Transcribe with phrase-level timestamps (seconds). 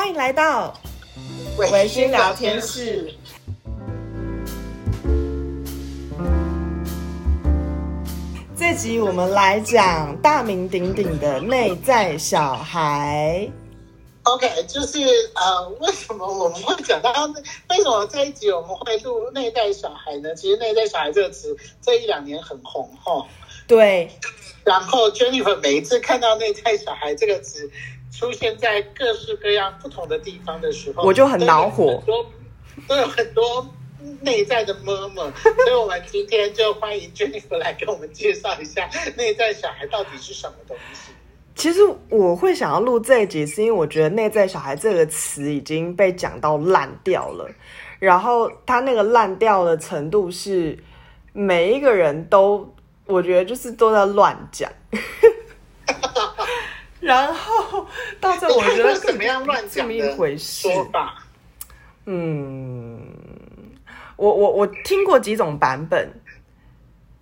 [0.00, 0.72] 欢迎来到
[1.58, 3.12] 微醺聊天室。
[8.56, 13.46] 这集我们来讲大名鼎鼎的内在小孩。
[14.22, 15.00] OK，就是
[15.34, 17.12] 呃，为什么我们会讲到？
[17.68, 20.34] 为什么这一集我们会录内在小孩呢？
[20.34, 23.26] 其实“内在小孩”这个词这一两年很红哈。
[23.66, 24.08] 对。
[24.64, 27.70] 然后 Jennifer 每一次看到“内在小孩”这个词
[28.20, 32.02] 出现在各式各样不同的地方的时候，我就很恼火。
[32.06, 32.26] 都
[32.86, 33.66] 都有很多
[34.20, 35.32] 内在的 murmur，
[35.64, 41.12] 所以我们今天就欢迎 Jennifer 来给我们介绍一下 内在小孩到底是什么东西。
[41.54, 41.80] 其实
[42.10, 47.50] 我会想要录这一集，是因为我觉得“内在小孩”这个词已经被讲到烂掉了，
[47.98, 50.78] 然后他那个烂掉的程度是
[51.32, 52.70] 每一个人都，
[53.06, 54.70] 我觉得就是都在乱讲，
[57.00, 57.86] 然后
[58.20, 61.24] 到这我觉得怎么样乱讲这么一回事说法？
[62.04, 63.00] 嗯，
[64.16, 66.10] 我我我听过几种版本。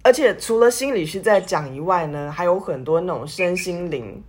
[0.05, 4.22] 而且除了心理师在讲以外呢，还有很多那种身心灵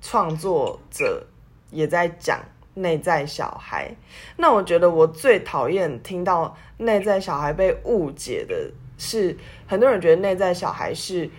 [0.00, 1.24] 创作者
[1.70, 2.40] 也在讲
[2.74, 3.94] 内在小孩。
[4.36, 9.36] 那我觉得我最讨厌听到内在小孩被误解的是，
[9.68, 11.30] 很多人觉得内在小孩是，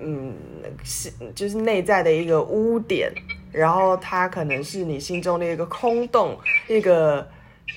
[0.00, 0.34] 嗯，
[0.84, 3.12] 是就是内在的一个污点，
[3.52, 7.28] 然后它可能是你心中的一个空洞，一个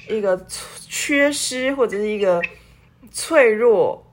[0.08, 0.46] 一个
[0.88, 2.42] 缺失或者是一个
[3.12, 4.06] 脆弱。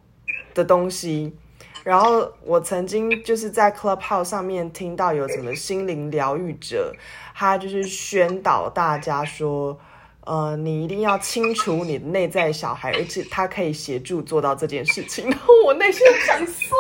[0.55, 1.33] 的东西，
[1.85, 6.93] 然后我曾经就是在 Clubhouse 上面听到有什么心灵疗愈者，
[7.33, 9.79] 他就是宣导大家说，
[10.25, 15.31] 呃，你一定要清除你的内在小孩，而且他可以协助做到这件事情。
[15.31, 16.77] 然后我内心想说，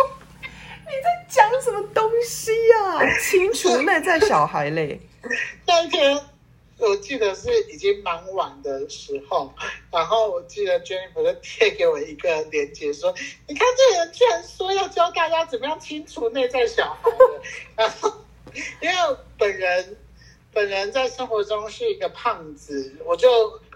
[1.28, 3.18] 讲什么东西呀、啊？
[3.20, 5.00] 清除内在小孩嘞？
[5.66, 6.18] 那天。
[6.80, 9.52] 我记得是已经蛮晚的时候，
[9.90, 13.12] 然后我记得 Jennifer 就贴给我一个链接，说
[13.48, 17.10] ：“你看这个人居然说要教大家怎么样清除内在小孩。
[17.74, 18.24] ”然后
[18.80, 18.96] 因为
[19.36, 19.96] 本人
[20.52, 23.28] 本人在生活中是一个胖子，我就。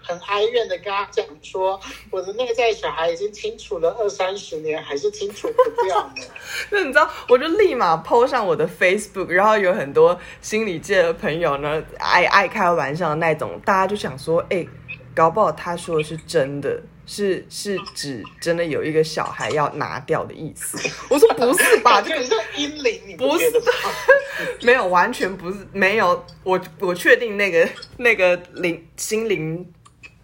[0.05, 1.79] 很哀怨的跟他讲说，
[2.11, 6.15] 我的内在小孩已经清除了二三十年，还是清除不掉呢。
[6.69, 14.67] 那你知道，我就立马 po 上我的 Facebook，然后有很多心理界的朋友呢，爱爱开玩笑的那种，大家就想说，哎、
[15.15, 20.77] 搞不好他说的是真的，是是指真的有一个小孩要拿掉的意思。
[21.09, 23.45] 我说不是吧， 这个是阴灵，你不是，
[24.63, 29.71] 没有，完全不是，没有，我我确定那个那个灵心灵。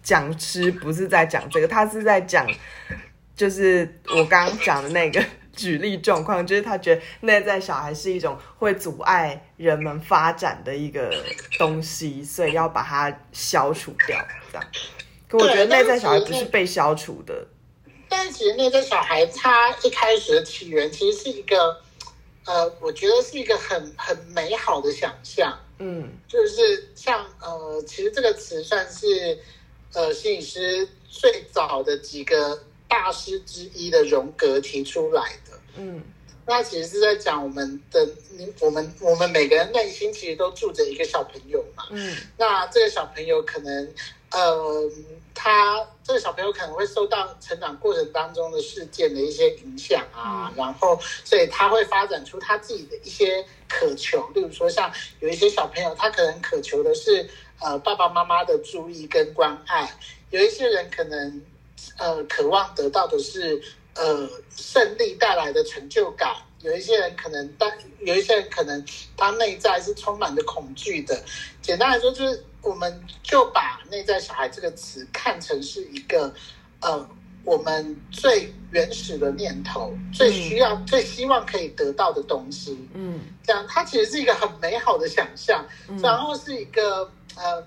[0.02, 2.46] 讲师不是在讲这个，他是在讲，
[3.36, 5.22] 就是我刚刚讲的那个
[5.54, 11.14] 举例状况，就是他觉得内在小孩是一种会阻碍人们发展的一个
[11.58, 14.18] 东西，所以要把它消除掉。
[14.50, 14.66] 这样，
[15.30, 17.46] 可我觉得内在小孩不是被消除的。
[18.08, 21.80] 但其实内在小孩他一开始的起源其实是一个，
[22.44, 25.58] 呃，我觉得是一个很很美好的想象。
[25.78, 29.38] 嗯，就是像呃，其实这个词算是。
[29.92, 36.00] 呃，心理师最早的几个大师之一的荣格提出来的，嗯，
[36.50, 38.04] 那其实是在讲我们的，
[38.58, 43.94] 我们我们每个人内心其实都住着一个小朋友嘛，嗯，那这个小朋友可能，
[44.32, 44.90] 呃，
[45.32, 57.30] 他这个小朋友可能会受到成长过程当中的事件的一些影响啊，嗯，然后所以他会发展出他自己的一些渴求，例如说像有一些小朋友，他可能渴求的是。
[57.62, 59.94] 呃，爸爸妈妈的注意跟关爱，
[60.30, 61.42] 有一些人可能，
[61.98, 63.62] 呃，渴望得到的是，
[64.00, 66.30] 呃，胜利带来的成就感；
[66.62, 68.82] 有一些人可能，但有一些人可能，
[69.14, 71.22] 他内在是充满着恐惧的。
[71.60, 76.32] 简单来说，就是我们就把“内在小孩”这个词看成是一个，
[76.80, 77.06] 呃，
[77.44, 82.88] 我们最原始的念头，最需要、嗯、最希望可以得到的东西。
[82.94, 87.12] 嗯，这样，它其实是一个很美好的想象，嗯、然后是一个。
[87.36, 87.64] 嗯，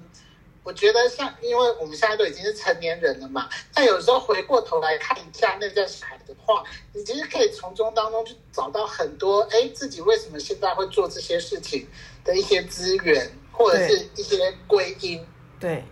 [0.64, 6.64] 我觉得像，因为我们现在都已经是成年人了嘛，但有时候回过头来看一下内在小孩的话，
[6.94, 11.86] 你其实可以从中当中去找到很多，哎，自己为什么现在会做这些事情
[12.24, 15.26] 的一些资源，或者是一些归因。
[15.60, 15.84] 对，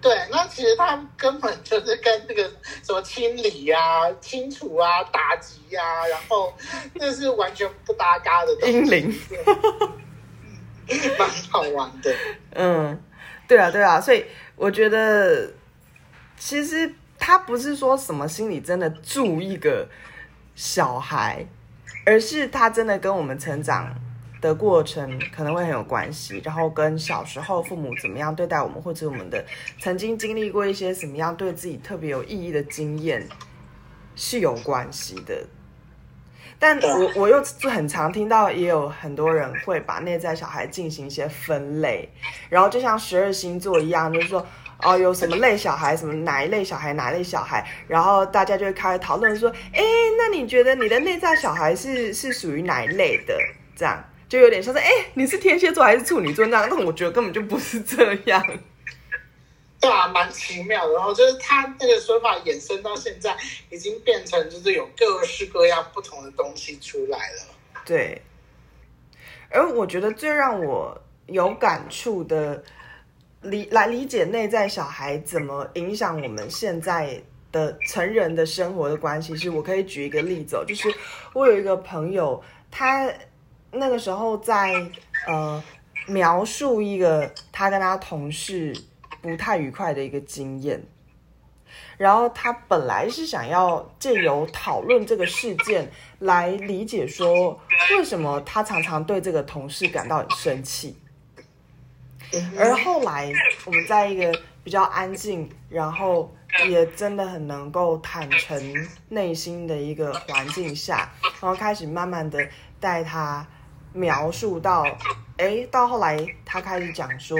[0.00, 2.42] 对，那其实他们根本就是跟那个
[2.82, 6.52] 什么清理呀、啊、清除啊、打击呀、啊，然后
[6.94, 8.78] 那是完全不搭嘎的东西。
[8.78, 9.20] 阴灵，
[11.18, 12.12] 蛮好玩的，
[12.54, 13.04] 嗯。
[13.48, 14.24] 对啊，对啊，所以
[14.54, 15.50] 我觉得，
[16.36, 19.88] 其实他不是说什么心里真的住一个
[20.54, 21.46] 小孩，
[22.04, 23.92] 而是他真的跟我们成长
[24.42, 29.42] 的过程可能会很有关系，然后跟小时候父母怎么样对待我们，或者我们的
[29.80, 33.26] 曾经经历过一些什么样对自己特别有意义的经验
[34.14, 35.44] 是有关系的。
[36.58, 42.08] 但我我又很常听到，也有很多人会把内在小孩进行一些分类，
[42.48, 44.46] 然后就像十二星座一样，就是说。
[44.80, 49.82] 哦，有什么类小孩，什么哪一类小孩，哪一类小孩，然后大家就会开始讨论说，哎，
[50.16, 53.36] 那你觉得你的内在小孩是是属于哪一类的？
[53.74, 56.68] 这样就有点像是，哎，你是天蝎座还是处女座那样？
[56.70, 58.40] 但我觉得根本就不是这样。
[59.80, 60.94] 对啊，蛮奇妙的。
[60.94, 63.36] 然后就是他那个说法衍生到现在，
[63.70, 67.82] 已经变成就是有各式各样不同的东西出来了。
[67.84, 68.22] 对。
[69.50, 72.62] 而我觉得最让我有感触的。
[73.40, 77.22] 理来理解内在小孩怎么影响我们现在
[77.52, 80.92] 的成人的生活的关系，是我可以举一个例子哦，就是
[81.32, 83.08] 我有一个朋友，他
[83.70, 84.90] 那个时候在
[85.28, 85.62] 呃
[86.08, 88.76] 描述一个他跟他同事
[89.20, 90.82] 不太愉快的一个经验，
[91.96, 97.60] 然后他本来是想要借由讨论这个事件来理解说，
[97.92, 100.96] 为什么他常常对这个同事感到很生气。
[102.58, 103.32] 而后来，
[103.64, 106.30] 我们在一个比较安静，然后
[106.68, 112.46] 也真的很能够坦诚内心的一个环境下，然后开始慢慢的
[112.78, 113.46] 带他
[113.92, 114.84] 描述到，
[115.36, 117.38] 哎，到后来他开始讲说，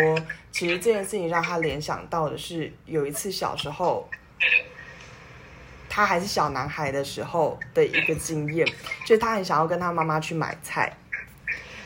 [0.50, 4.08] 其实这件事情让他联想到的是有一次小时候，
[5.88, 8.66] 他还是小男孩的时候的一个经验，
[9.04, 10.96] 就是他很想要跟他妈妈去买菜，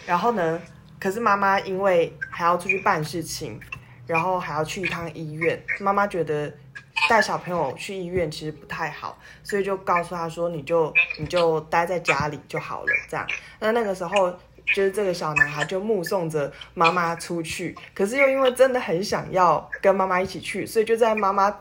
[0.06, 0.60] 然后呢，
[1.00, 3.60] 可是妈妈因为还要出去办事情，
[4.06, 6.52] 然后还要去一趟医院，妈妈觉得
[7.08, 13.26] 带小朋友去医院其实不太好，所以就告诉他说：“你就你就待在家里就好了。”这样，
[13.58, 14.38] 那那个时候
[14.74, 21.54] 就是这个小男孩就目送着妈妈出去，可是又因为真的很想要跟妈妈一起去，所以就在妈妈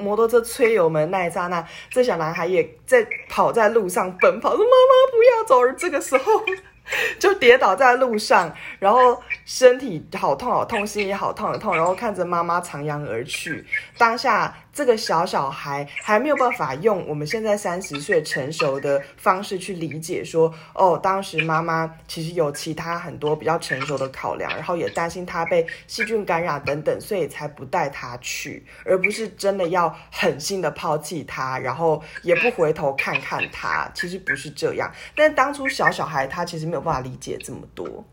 [0.00, 6.42] 摩托车吹油门那一刹那，这小男孩也在跑在路上奔跑，说：“妈妈不要走！”而这个时候。
[7.18, 13.66] 就跌倒在路上，然后身体好痛好痛，心也好痛好痛，然后看着妈妈徜徉而去。
[13.98, 33.90] 当下这个小小孩还没有办法用我们现在三十岁成熟的方式去理解说，说哦，当时妈妈其实有其他很多比较成熟的考量，然后也担心他被细菌感染等等，所以才不带他去，而不是真的要狠心的抛弃他，然后也不回头看看他。
[33.94, 38.04] 其实不是这样，但当初小小孩他其实没有办法理解这么多。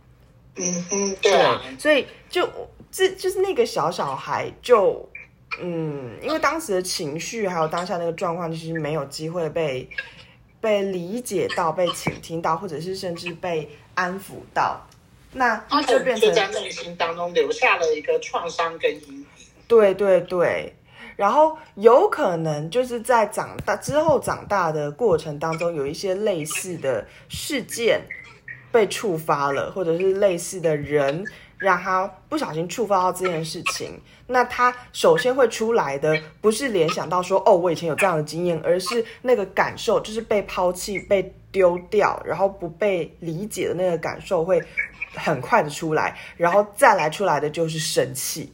[0.56, 2.50] 嗯嗯，对啊，所以就
[2.90, 5.10] 这就是那个小小孩就。
[5.62, 9.88] 嗯，因为当时的情绪还有当下那个状况，其实没有机会被
[10.60, 14.82] 被理解到、被倾听到，或者是甚至被安抚到，
[15.34, 15.56] 那
[15.88, 19.26] 就变成在内心当中留下了一个创伤跟阴影。
[19.68, 20.74] 对对对，
[21.16, 28.02] 然后有可能就是在长大之后长大的过程当中，有一些类似的事件
[28.72, 31.24] 被触发了，或者是类似的人。
[31.64, 44.62] 让他不小心触发到这件事情，那他首先会出来的不是联想到说，哦，我以前有这样的经验，而是那个感受，就是被抛弃、被丢掉，然后不被理解的那个感受会
[45.16, 48.52] 很快的出来，然后再来出来的就是生气。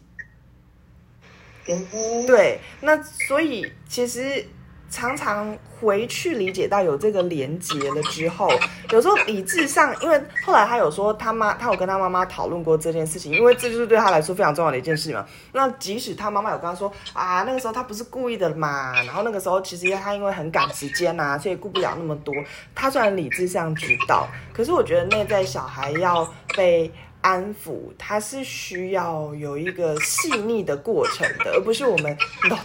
[2.28, 4.46] 对，那所以其实。
[4.90, 8.50] 常常回去理解到有这个连结了之后，
[8.92, 15.26] 有时候理智上，因为后来他有说他妈，他有跟他妈妈讨论过这件事情，因为这就是对他来说非常重要的一件事嘛。
[15.54, 22.34] 那即使他妈妈有跟他说啊，那个时候他不是故意的嘛，然后那个时候其实他因为很赶时间呐、啊，所以顾不了那么多。
[22.74, 26.28] 他虽然理智上知道，可是我觉得内在小孩要
[26.58, 26.92] 被
[27.22, 32.18] 安抚，他是需要有一个细腻的过程的，而不是我们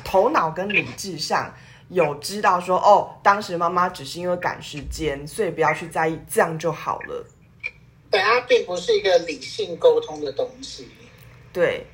[0.03, 1.53] 头脑跟理智上。
[1.95, 7.25] 有知道说哦，当时妈妈只是因为赶时间，所以不要去在意，这样就好了。
[8.11, 10.89] 对，它并不是一个理性沟通的东西。
[11.53, 11.87] 对，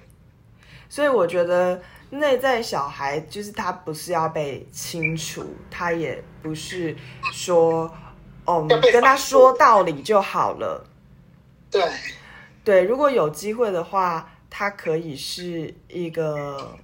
[0.88, 6.96] 所以我觉得内在小孩就是他不是要被清除，他也不是
[7.32, 7.92] 说
[8.46, 10.82] 哦，你跟他说道理就好了。
[11.70, 11.84] 对，
[12.64, 16.78] 对，如果有机会的话，他可以是一个。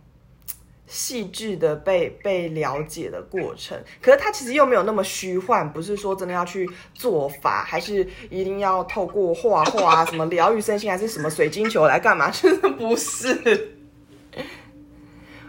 [0.86, 12.30] 细致的被被了解的过程，可是他其实又没有那么虚幻，不是说真的要去做法，还是一定要透过画画什么疗愈身心，还是什么水晶球来干嘛？
[12.32, 13.72] 真的不是。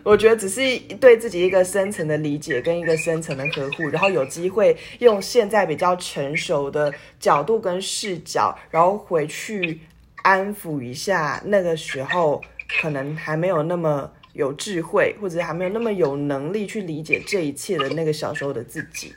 [0.03, 0.62] 我觉得只是
[1.01, 9.82] 对自己一个深层的理解跟一个深层的呵护，然后有机会用现在比较成熟的角度跟视角，然后回去
[10.24, 12.41] 安抚一下那个时候
[12.82, 19.15] 可能还没有那么有智慧，或者还没有那么有能力去理解这一切的那个小时候的自己。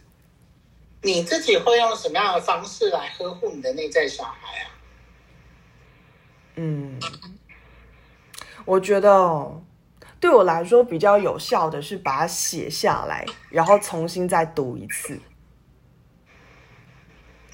[1.03, 4.67] 你自己会用什么样的方式来呵护你的内在小孩啊？
[6.57, 6.99] 嗯，
[8.65, 9.63] 我觉得。
[10.19, 15.19] 对我来说比较有效的是把它写下来，然后重新再读一次。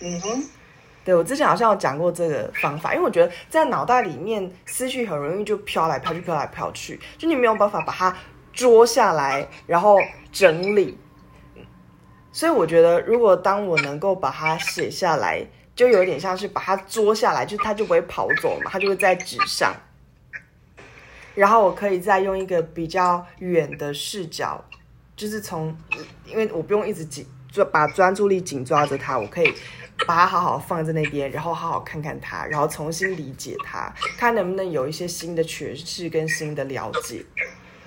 [0.00, 0.44] 嗯哼，
[1.06, 8.12] 对，我之前好像有讲过这个方法，因为我觉得在脑袋里面思绪很容易就飘来飘去，飘来飘去，就你没有办法把它
[8.52, 10.00] 捉下来，然后
[10.32, 10.98] 整理。
[12.32, 15.46] 所以我觉得，如果当我能够把它写下来，
[15.76, 19.72] 就有点像是把它捉下来，就它就不会跑走嘛，它就会在纸上。
[21.36, 24.64] 然后我可以再用一个比较远的视角，
[25.14, 25.72] 就是从，
[26.24, 29.52] 因为我不用一直紧抓，把专注力紧抓着它，我可以
[30.06, 37.24] 把它好好放在那边，然后好好看看它，然后重新理解它，看能不能有一些新的诠释跟新的了解。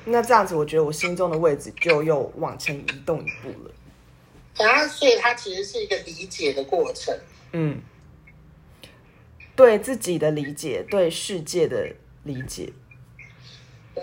[0.05, 4.65] 那这样子，我觉得我心中的位置就又往前移动一步了。
[4.65, 7.15] 啊，所以它其实是一个理解的过程。
[7.51, 7.79] 嗯，
[9.55, 12.71] 对自己的理解，对世界的理解。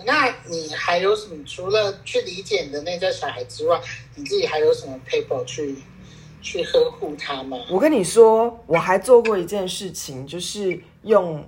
[0.05, 1.43] 那你还有什么？
[1.45, 3.79] 除了去理解你的内在小孩之外，
[4.15, 5.75] 你自己还有什么 paper 去
[6.41, 7.57] 去呵护他吗？
[7.69, 11.47] 我跟你说，我还做过一件事情，就是用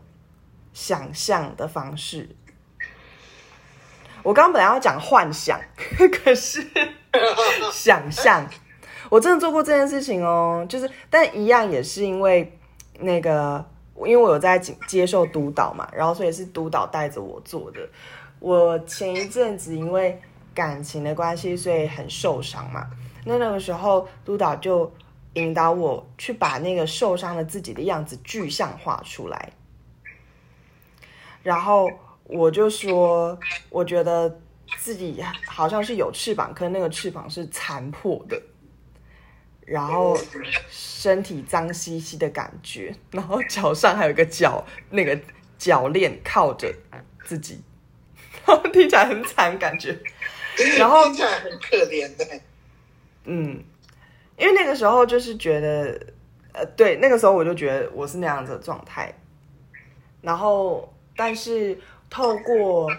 [0.74, 2.30] 想象的方式。
[4.22, 5.60] 我刚刚本来要讲幻想，
[6.12, 6.66] 可是
[7.72, 8.46] 想象，
[9.10, 10.66] 我真的做过这件事情哦。
[10.68, 12.58] 就是，但一样也是因为
[13.00, 13.66] 那个，
[14.00, 17.80] 因为我有在接受督导嘛，然后所以是督导带着我做的。
[18.40, 20.20] 我前一阵子因为
[20.54, 22.90] 感情的关系，所以很受伤嘛。
[23.26, 24.92] 那那个时候，督导就
[25.34, 29.52] 引导我去把那个受伤的自己的样子具象化出来。
[31.44, 31.90] 然后
[32.24, 33.38] 我就说，
[33.70, 34.40] 我觉得
[34.78, 38.42] 自己好像是有翅膀，可那个翅膀是残破的，
[39.66, 40.18] 然后
[40.70, 45.20] 身体脏兮兮的感觉，然后脚上还有一个脚那个
[45.58, 46.74] 脚链靠着
[47.26, 47.62] 自己。
[48.72, 49.98] 听起来很惨，感觉，
[50.78, 52.26] 然后听起来很可怜的。
[53.26, 53.64] 嗯，
[54.38, 56.00] 因为那个时候就是觉得，
[56.54, 59.14] 呃，对，那个时候我就觉得我是那样子的状态。
[60.22, 61.78] 然后，但是
[62.10, 62.90] 透过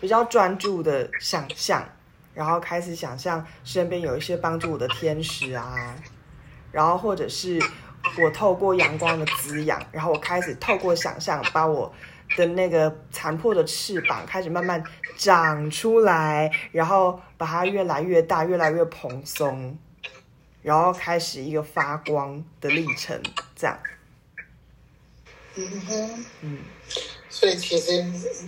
[0.00, 1.86] 比较专注的想象，
[2.34, 5.94] 然后开始想象身边有一些帮助我的天使啊，
[6.72, 7.60] 然后或者是
[8.22, 11.92] 我透过阳光的滋养，然后我开始透过想象把我。
[12.36, 14.82] 的那个残破的翅膀开始慢慢
[15.16, 19.76] 长出来，然后把它越来越大，越来越蓬松，
[20.62, 23.20] 然后开始一个发光的历程，
[23.54, 23.78] 这样。
[25.54, 26.58] 嗯哼，嗯，
[27.28, 28.02] 所以其实，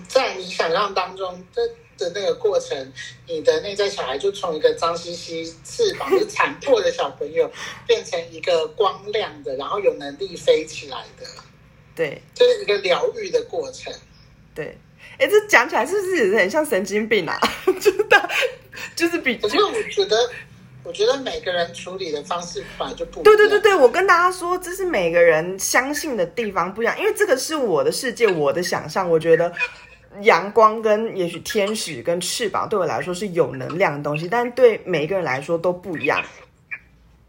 [0.08, 1.62] 在你想象当中的
[1.98, 2.92] 的那个过程，
[3.28, 7.50] 你的内在小孩就从一个脏兮兮、翅膀是残破的小朋友，
[7.86, 11.26] 变成一个光亮的，然后有能力飞起来的。
[11.94, 13.92] 对，这是一个疗愈的过程。
[14.52, 14.76] 对，
[15.18, 17.38] 哎，这讲起来是不是很像神经病啊？
[17.80, 18.30] 真的，
[18.96, 19.36] 就是比。
[19.36, 20.16] 可是我觉得，
[20.82, 23.24] 我觉得每个人处理的方式本来就不一样。
[23.24, 29.08] 对对对对，我跟大家说，这是每个人相信的地方不一样，因为这个是我的世界，我的想象。
[29.08, 29.52] 我觉得
[30.22, 36.20] 阳光跟也许天使跟翅膀对我来说是有能量的东西，但对每一个人来说都不一样。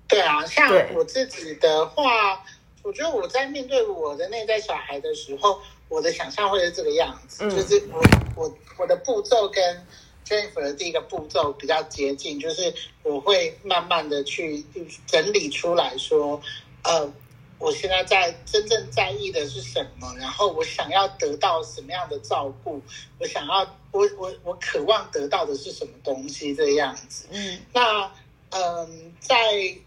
[0.07, 2.43] 对啊，像我自己的话。
[2.85, 7.99] 我觉得我在面对我的内在小孩的时候，我的想象会是这个样子，嗯、就是我
[8.35, 9.83] 我我的步骤跟
[10.23, 14.63] Jennifer 的第一个步骤比较接近，就是我会慢慢的去
[15.07, 16.39] 整理出来说，
[16.83, 17.11] 呃，
[17.57, 22.79] 我现在在真正在意的是什么，然后我想要得到什么样的照顾，
[23.19, 23.61] 我想要
[23.91, 27.25] 我我我渴望得到的是什么东西，这个样子。
[27.31, 28.03] 嗯，那
[28.51, 28.89] 嗯、呃，
[29.19, 29.35] 在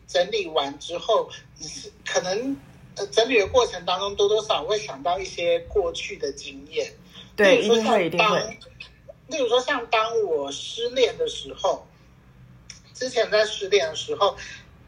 [0.08, 2.56] 整理完之后，是可能。
[3.06, 6.92] 整理的过程当中，多多少少会想到一些过去的经验。
[7.36, 8.58] 对，一定会，一定会。
[9.28, 11.86] 例如说，像当我失恋的时候，
[12.94, 14.36] 之前在失恋的时候，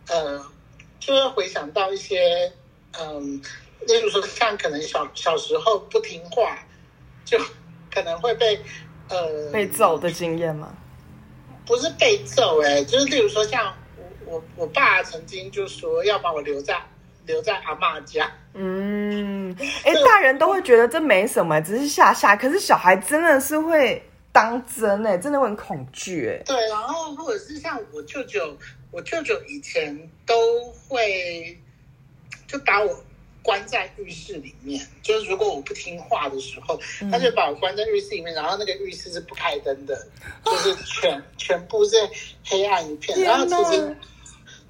[0.08, 0.44] 呃，
[0.98, 2.52] 就会回想到一些，
[2.92, 3.40] 嗯、
[3.80, 6.58] 呃，例如说，像可能小小时候不听话，
[7.24, 7.38] 就
[7.90, 8.58] 可能会被
[9.08, 10.76] 呃被揍的经验吗？
[11.66, 16.82] 不是被揍、欸，哎，就是例如说，像我我我爸曾经就说要把我留在。
[17.26, 18.30] 留在阿妈家。
[18.54, 22.34] 嗯，哎，大人都会觉得这没什么，只是吓吓。
[22.34, 26.42] 可是小孩真的是会当真哎，真的会很恐惧哎。
[26.44, 28.56] 对，然后或者是像我舅舅，
[28.90, 30.34] 我舅舅以前都
[30.88, 31.56] 会
[32.48, 33.04] 就把我
[33.42, 36.78] 关在浴室里面，就是如果我不听话的时候，
[37.10, 40.06] 他就把我关在浴室里面，然后那个浴室是不开灯的，
[40.44, 41.96] 就是全全部是
[42.44, 43.96] 黑暗一片，然后其实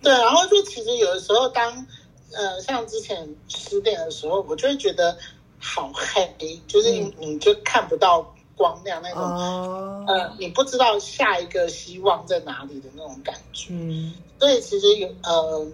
[0.03, 1.87] 对，然后就其实有的时候当
[2.33, 5.17] 呃像之前失恋的时候，我就会觉得
[5.59, 8.35] 好黑，就是你就看不到。
[8.57, 10.07] 光亮那种，oh.
[10.07, 13.73] 呃，你不知道下一个希望在哪里的那种感觉。
[13.73, 15.67] 嗯，所以其实有，嗯、呃，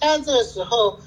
[0.00, 0.98] 但是这个时候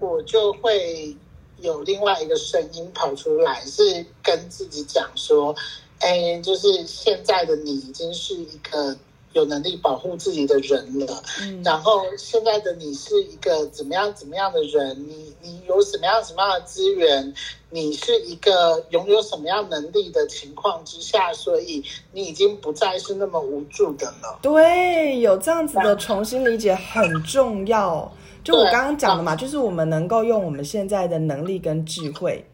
[0.00, 1.14] 我就会
[1.58, 5.54] 有另外一个声音跑出来，是跟自己讲说，
[5.98, 8.96] 哎，就是现在的你已经是一个。
[9.32, 14.94] 有能力保护自己的人了，嗯，然后现在的你是一个怎么样怎么样的人？
[15.08, 17.32] 你你有什么样什么样的资源？
[17.70, 24.38] 你是一个拥有什么样能力的情况之下，所以你已经不再是那么无助的了。
[24.42, 28.12] 对，有这样子的重新理解很重要。
[28.44, 32.44] 就我刚刚讲的嘛，就是我们能够用我们现在的能力跟智慧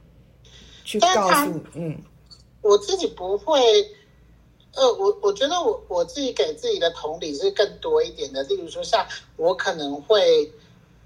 [0.85, 1.99] 去告诉，嗯，
[2.63, 3.61] 我自己不会。
[4.75, 9.05] 呃，我我觉得我我自己给自己的同理是更多一点的，例如说像
[9.37, 10.53] 我可能会，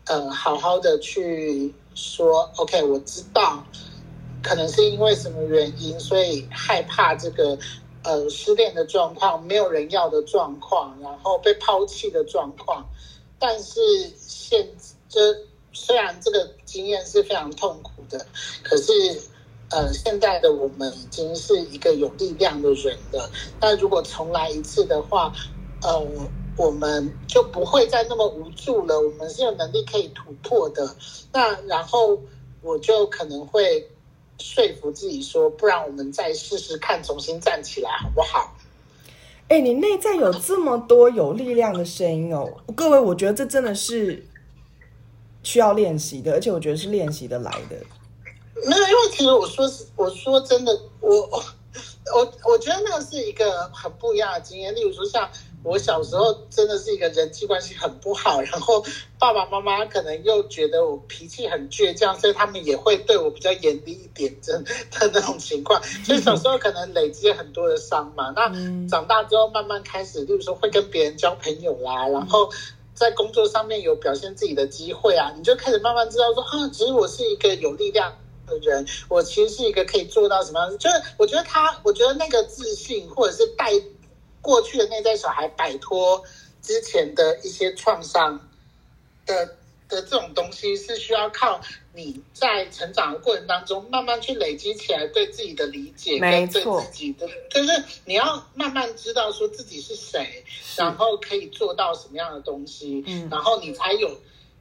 [0.06, 3.64] 呃，好好的去说，OK，我知道，
[4.42, 7.56] 可能是因为什么原因，所以害怕这个，
[8.02, 12.84] 呃，失恋的状况，没有人要的状况，然后被抛弃的状况，
[13.38, 13.80] 但是
[14.18, 14.68] 现
[15.08, 15.34] 这
[15.72, 18.26] 虽然这个经验是非常痛苦的，
[18.62, 18.92] 可是。
[19.72, 23.30] 呃，现在的我们已经是一个有力量的人了。
[23.60, 25.32] 那如果重来一次的话，
[25.82, 26.06] 呃，
[26.56, 29.00] 我们就不会再那么无助了。
[29.00, 30.94] 我们是有能力可以突破的。
[31.32, 32.20] 那然后
[32.60, 33.88] 我就可能会
[34.38, 38.54] 说服自己说，不然我们再试试看，重新站起来，好不好？
[39.48, 44.24] 哎，你内在有这么多有力量的声音哦，各位，我觉得这真的是
[45.42, 47.76] 需要练习的，而且我觉得是练习的来的。
[48.54, 51.10] 没有，因为其实我说是，我说真的，我
[52.14, 54.74] 我我觉得那个是一个很不一样的经验。
[54.74, 55.30] 例如说，像
[55.62, 58.84] 我小时候真的是一个人际关系很不好，然后
[59.18, 64.70] 爸爸妈妈可能又觉得我脾气很倔强，所以他们也会对我比较严厉一点，真的
[65.14, 65.82] 那种情况。
[66.04, 68.30] 所以小时候可能累积很多的伤嘛。
[68.36, 68.48] 那
[68.88, 72.50] 长大之后慢慢开始，例如说会跟别人交朋友啦，然后
[72.92, 78.12] 在工作上面有表现自己的机会啊，你就开始慢慢知道说啊，其实我是一个有力量
[78.52, 80.76] 的人，我其实是一个可以做到什么样子？
[80.78, 83.70] 就是我觉得他，我觉得那个自信，或者是带
[84.40, 86.22] 过去的内在小孩摆脱
[86.60, 88.48] 之前的一些创伤
[89.26, 89.46] 的
[89.88, 91.60] 的这种东西，是需要靠
[91.94, 100.44] 你在成长的过程当中慢慢去累积起来对自己的理解，跟对自己的，就是你要慢慢知道说自己是谁，
[100.76, 104.10] 然后可以做到什么样的东西，嗯，然后你才有。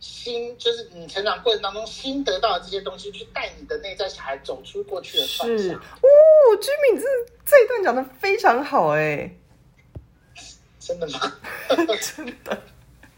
[0.01, 5.57] 新就是你成长过程当中新得到的这些东西，去带你的内在小孩走出过去的创伤。
[5.57, 5.79] 是哦
[6.59, 7.05] ，Jimmy，这
[7.45, 9.31] 这一段讲的非常好哎，
[10.79, 11.39] 真的吗？
[12.15, 12.61] 真的。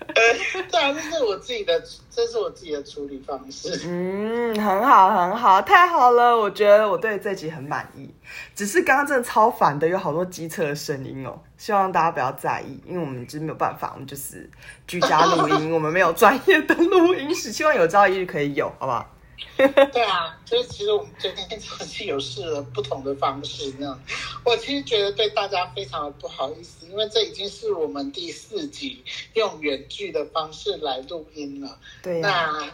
[0.72, 3.82] 对啊，这是我自己的，这是我自己的处理方式。
[3.86, 6.38] 嗯，很好，很好，太好了！
[6.38, 8.10] 我觉得我对这集很满意。
[8.56, 11.40] 只是刚刚真的超烦的，有好多机车的声音哦。
[11.58, 14.50] 希望大家不要在意，因为我们就是没有办法，我们就是
[14.88, 17.52] 居家录音， 我们没有专业的录音室。
[17.52, 19.10] 希望有朝一日可以有，好不好？
[19.58, 24.00] 对啊，就是其实我们最近真是有试了不同的方式，那样
[24.44, 29.04] 我其实觉得对大家非常的不好意思，因为这已经是我们第四集
[29.34, 31.78] 用远距的方式来录音了。
[32.02, 32.72] 对、啊，那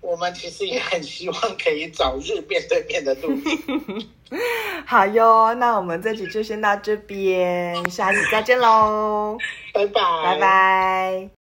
[0.00, 4.08] 我们其实也很希望可以早日面对面的录音。
[4.86, 9.36] 好哟，那我们这集就先到这边，下集再见喽，
[9.74, 11.39] 拜拜，拜拜。